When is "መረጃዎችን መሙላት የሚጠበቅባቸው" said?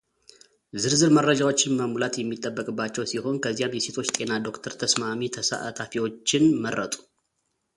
1.17-3.07